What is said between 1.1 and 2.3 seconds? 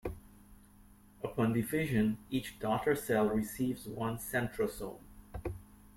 Upon division,